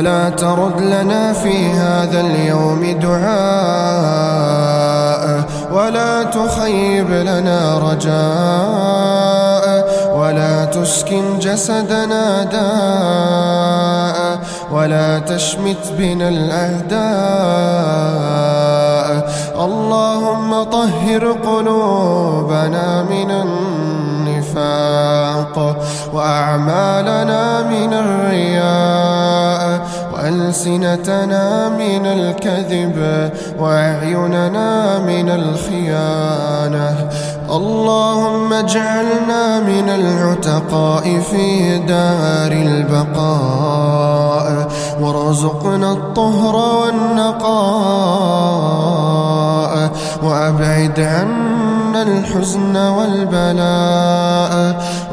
لا 0.00 0.28
ترد 0.28 0.80
لنا 0.80 1.32
في 1.32 1.70
هذا 1.70 2.20
اليوم 2.20 2.98
دعاء 3.02 4.36
ولا 5.72 6.22
تخيب 6.22 7.10
لنا 7.10 7.78
رجاء 7.78 9.66
ولا 10.18 10.64
تسكن 10.64 11.38
جسدنا 11.38 12.44
داء 12.44 14.40
ولا 14.72 15.18
تشمت 15.18 15.92
بنا 15.98 16.28
الأهداء. 16.28 17.76
اللهم 19.60 20.62
طهر 20.62 21.32
قلوبنا 21.32 23.02
من 23.02 23.30
النفاق 24.26 24.96
وأعمالنا 26.12 27.55
وألسنتنا 30.46 31.68
من 31.68 32.06
الكذب 32.06 33.30
وأعيننا 33.58 34.98
من 34.98 35.30
الخيانة. 35.30 36.94
اللهم 37.50 38.52
اجعلنا 38.52 39.60
من 39.60 39.88
العتقاء 39.88 41.20
في 41.30 41.78
دار 41.78 42.52
البقاء. 42.52 44.46
وارزقنا 45.00 45.92
الطهر 45.92 46.56
والنقاء. 46.56 47.46
وأبعد 50.22 51.00
عنا 51.00 52.02
الحزن 52.02 52.76
والبلاء. 52.76 54.56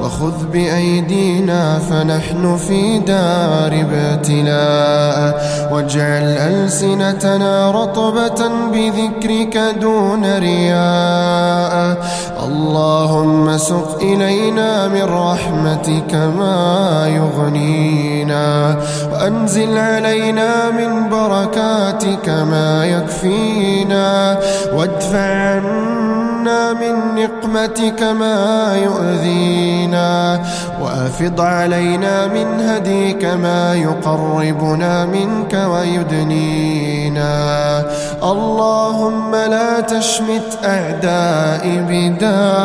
وخذ 0.03 0.45
بأيدينا 0.53 1.79
فنحن 1.79 2.57
في 2.57 2.99
دار 2.99 3.85
ابتلاء 3.85 5.43
واجعل 5.71 6.23
ألسنتنا 6.23 7.71
رطبة 7.71 8.49
بذكرك 8.73 9.57
دون 9.81 10.37
رياء 10.39 11.97
اللهم 12.45 13.57
سق 13.57 13.97
إلينا 14.01 14.87
من 14.87 15.03
رحمتك 15.03 16.13
ما 16.13 17.07
يغنينا 17.07 18.77
وأنزل 19.11 19.77
علينا 19.77 20.71
من 20.71 21.09
بركاتك 21.09 22.29
ما 22.29 22.85
يكفينا 22.85 24.39
وادفع 24.73 25.19
عنا 25.19 26.02
من 26.73 27.15
نقمتك 27.15 28.03
ما 28.03 28.75
يؤذينا 28.83 30.39
وأفض 30.81 31.41
علينا 31.41 32.27
من 32.27 32.61
هديك 32.69 33.25
ما 33.25 33.75
يقربنا 33.75 35.05
منك 35.05 35.53
ويدنينا 35.71 37.33
اللهم 38.23 39.35
لا 39.35 39.79
تشمت 39.79 40.59
أعدائي 40.65 41.79
بدائي 41.89 42.63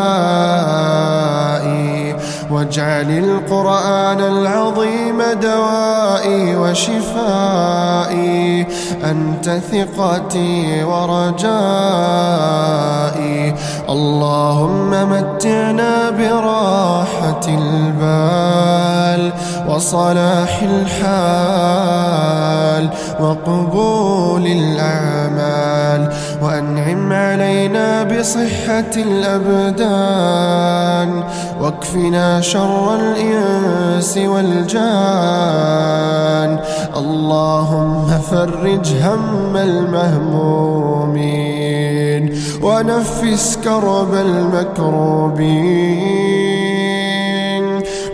واجعل 2.50 3.10
القرآن 3.10 4.20
العظيم 4.20 5.22
دوائي 5.42 6.56
وشفائي 6.56 7.97
أنت 9.04 9.60
ثقتي 9.72 10.84
ورجائي. 10.84 11.38
اللهم 13.88 14.90
متعنا 14.90 16.10
براحة 16.10 17.40
البال 17.48 19.32
وصلاح 19.68 20.62
الحال 20.62 22.08
وقبول 23.20 24.46
الأعمال. 24.46 25.17
علينا 27.68 28.02
بصحة 28.04 28.92
الأبدان 28.96 30.30
واكفنا 31.60 32.40
شر 32.40 32.94
الإنس 32.94 34.18
والجان. 34.18 34.68
اللهم 36.96 38.08
فرج 38.30 38.92
هم 39.02 39.56
المهمومين 39.56 40.58
ونفس 42.62 43.58
كرب 43.64 44.14
المكروبين. 44.14 45.48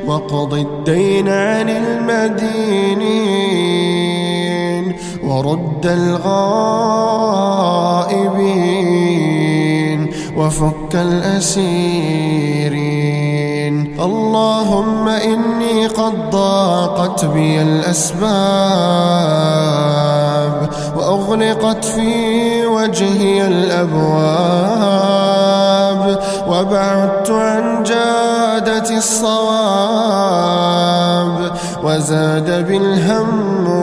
وقض 0.07 0.55
الدين 0.55 1.29
عن 1.29 1.69
المدينين 1.71 3.05
ورد 5.25 5.87
الغائبين. 5.87 6.55
وفك 10.37 10.95
الأسيرين. 10.95 12.35
اللهم 14.01 15.09
إني 15.09 15.87
قد 15.87 16.31
ضاقت 16.31 17.25
بي 17.25 17.63
الأسباب 17.63 18.25
وأغلقت 20.97 21.85
في 21.85 22.67
وجهي 22.67 23.47
الأبواب 23.47 24.55
وبعدت 26.49 27.31
عن 27.31 27.83
جادة 27.83 28.97
الصواب. 28.97 30.74
وزاد 31.85 32.67
بالهم 32.69 33.31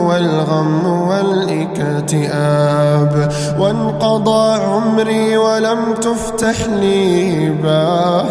والغم 0.06 0.86
والاكتئاب 1.08 2.32
وانقضى 3.58 4.62
عمري 4.62 5.36
ولم 5.36 5.94
تفتح 5.94 6.66
لي 6.66 7.50
باب. 7.50 8.22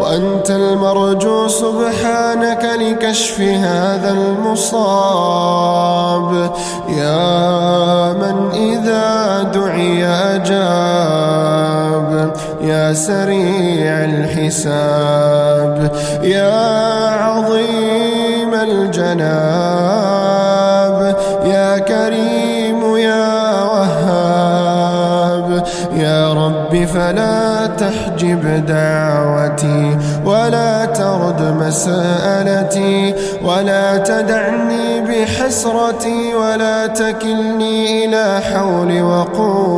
وأنت 0.00 0.50
المرجو 0.50 1.48
سبحانك 1.48 2.64
لكشف 2.80 3.40
هذا 3.40 4.10
المصاب. 4.10 5.52
سريع 12.94 14.04
الحساب. 14.04 15.92
يا 16.22 17.10
عظيم 17.10 18.54
الجناب 18.54 19.22
يا 21.44 21.78
كريم 21.78 22.96
يا 22.96 23.62
وهاب. 23.62 25.64
يا 25.96 26.32
رب 26.32 26.84
فلا 26.84 27.66
تحجب 27.66 28.66
دعوتي 28.66 29.98
ولا 30.24 30.84
ترد 30.84 31.42
مسألتي 31.60 33.14
ولا 33.44 33.96
تدعني 33.96 35.00
بحسرتي 35.00 36.34
ولا 36.34 36.86
تكلني 36.86 38.04
إلى 38.04 38.40
حول 38.52 39.02
وقوتي. 39.02 39.71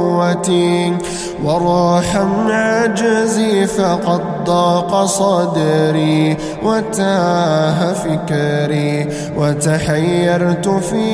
وارحم 1.45 2.51
عجزي 2.51 3.67
فقد 3.67 4.21
ضاق 4.45 5.05
صدري 5.05 6.37
وتاه 6.63 7.93
فكري 7.93 9.07
وتحيرت 9.39 10.69
في 10.69 11.05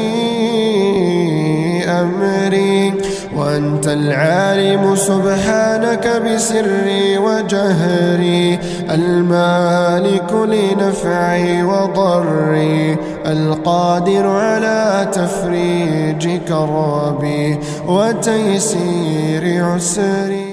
أمري 1.89 2.95
وأنت 3.37 3.89
العالم 3.89 4.97
سبحانك 4.97 6.23
بسري 6.25 7.19
وجهري 7.19 8.59
المالك 8.91 10.33
لنفعي 10.33 11.63
وضري 11.63 12.97
القادر 13.27 14.27
على 14.27 15.09
كربي 16.27 17.59
وتيسير 17.89 19.65
عسري. 19.65 20.50